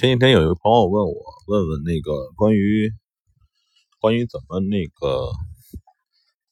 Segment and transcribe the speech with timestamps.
[0.00, 1.12] 前几天有一个朋友问我，
[1.46, 2.90] 问问那个关于
[4.00, 5.30] 关于怎么那个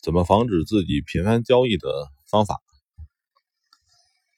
[0.00, 1.88] 怎么防止自己频繁交易的
[2.30, 2.60] 方法。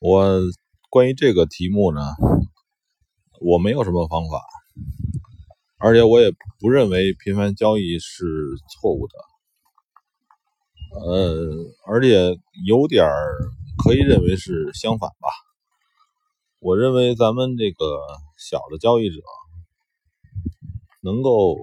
[0.00, 0.40] 我
[0.88, 2.00] 关于这个题目呢，
[3.43, 4.40] 我没有什么方法，
[5.77, 8.25] 而且我也不认为频繁交易是
[8.73, 9.12] 错误的。
[10.98, 11.55] 呃，
[11.86, 13.07] 而且有点
[13.84, 15.29] 可以认为是相反吧。
[16.64, 17.84] 我认为咱们这个
[18.38, 19.20] 小的交易者
[21.02, 21.59] 能够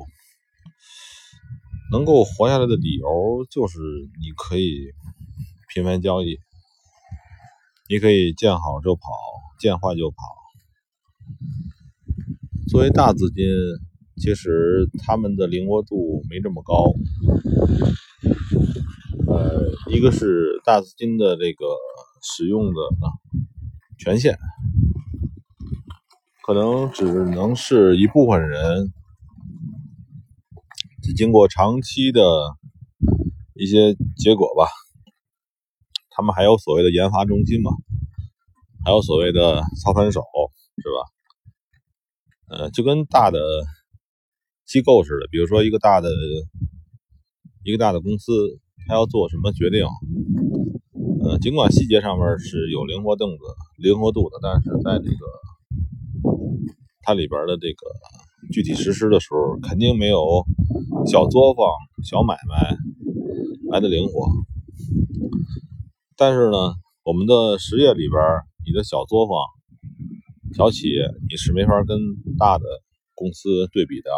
[1.91, 4.91] 能够活下来的理由，就是你可以
[5.73, 6.37] 频繁交易，
[7.89, 9.01] 你可以见好就跑，
[9.59, 10.17] 见坏就跑。
[12.69, 13.43] 作为大资金，
[14.17, 16.93] 其实他们的灵活度没这么高。
[19.27, 21.65] 呃，一个是大资金的这个
[22.21, 22.79] 使用的
[23.97, 24.37] 权限。
[26.43, 28.91] 可能只能是一部分人，
[31.15, 32.21] 经过长期的
[33.53, 34.67] 一些结果吧。
[36.09, 37.71] 他们还有所谓的研发中心嘛，
[38.83, 40.21] 还有所谓的操盘手，
[40.77, 42.57] 是吧？
[42.57, 43.39] 呃，就跟大的
[44.65, 46.09] 机构似的，比如说一个大的
[47.63, 49.85] 一个大的公司，他要做什么决定，
[51.23, 53.37] 呃，尽管细节上面是有灵活度的、
[53.77, 55.25] 灵活度的，但是在这个
[57.03, 57.87] 它里边的这个
[58.51, 60.45] 具体实施的时候，肯定没有
[61.05, 61.65] 小作坊、
[62.03, 62.77] 小买卖
[63.69, 64.29] 来的灵活。
[66.15, 68.21] 但是呢，我们的实业里边，
[68.65, 69.35] 你的小作坊、
[70.55, 71.97] 小企业，你是没法跟
[72.37, 72.65] 大的
[73.15, 74.11] 公司对比的。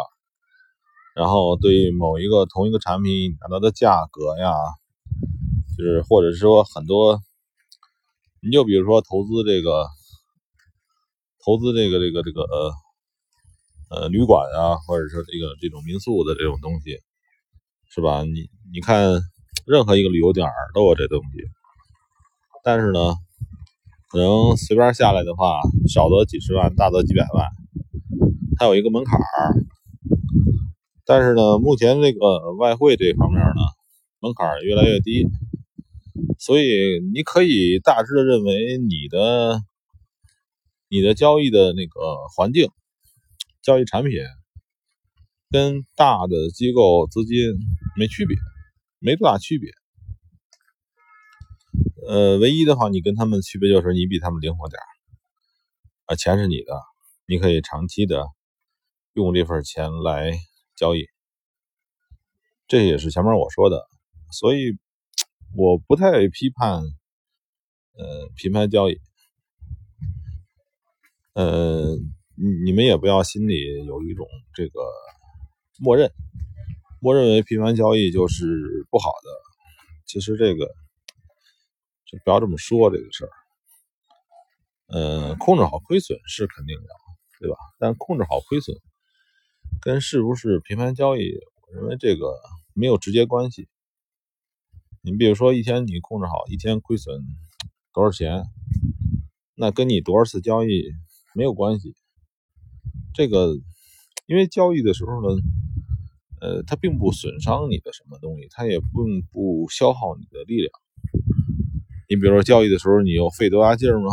[1.16, 4.52] 然后，对于某一个同一个产品，拿到的价格呀，
[5.78, 7.20] 就是或者说很多，
[8.42, 9.86] 你就比如说投资这个。
[11.44, 12.72] 投资这个这个这个呃
[13.90, 16.96] 呃旅馆啊，或者说这个这种民宿的这种东西，
[17.90, 18.24] 是吧？
[18.24, 19.20] 你你看，
[19.66, 21.44] 任何一个旅游点都有这东西，
[22.64, 23.14] 但是呢，
[24.08, 27.46] 可能随便下来的话，少则几十万，大则几百万，
[28.56, 29.52] 它有一个门槛儿。
[31.04, 33.60] 但是呢，目前这个外汇这方面呢，
[34.20, 35.28] 门槛儿越来越低，
[36.38, 39.60] 所以你可以大致的认为你的。
[40.94, 42.70] 你的交易的那个环境，
[43.62, 44.12] 交易产品
[45.50, 47.36] 跟大的机构资金
[47.96, 48.36] 没区别，
[49.00, 49.72] 没多大区别。
[52.06, 54.80] 呃，唯一的话，你跟他们区别就是你比他们灵活点
[56.04, 56.80] 啊，钱是你的，
[57.26, 58.28] 你可以长期的
[59.14, 60.30] 用这份钱来
[60.76, 61.08] 交易。
[62.68, 63.84] 这也是前面我说的，
[64.30, 64.78] 所以
[65.56, 66.82] 我不太批判
[67.94, 69.00] 呃品牌交易。
[71.34, 71.96] 呃，
[72.36, 74.24] 你你们也不要心里有一种
[74.54, 74.80] 这个
[75.80, 76.12] 默认，
[77.00, 79.30] 默认为频繁交易就是不好的。
[80.06, 80.66] 其实这个
[82.06, 83.30] 就不要这么说这个事儿。
[84.86, 86.88] 呃，控制好亏损是肯定的，
[87.40, 87.56] 对吧？
[87.80, 88.76] 但控制好亏损
[89.80, 91.32] 跟是不是频繁交易，
[91.66, 92.32] 我认为这个
[92.74, 93.68] 没有直接关系。
[95.02, 97.20] 你比如说一天你控制好一天亏损
[97.92, 98.44] 多少钱，
[99.56, 100.92] 那跟你多少次交易。
[101.34, 101.94] 没有关系，
[103.12, 103.54] 这个
[104.26, 105.36] 因为交易的时候呢，
[106.40, 110.70] 呃，它并不损伤你的什么东西，它也并不消耗你的力量。
[112.08, 114.08] 你比如说交易的时候，你又费多大劲儿吗？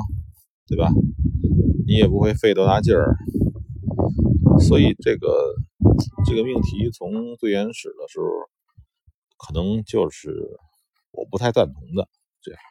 [0.67, 0.89] 对吧？
[1.85, 3.15] 你也不会费多大劲儿。
[4.59, 5.53] 所以这个
[6.25, 8.25] 这个命题从最原始的时候，
[9.37, 10.31] 可能就是
[11.11, 12.07] 我不太赞同的
[12.41, 12.61] 这样。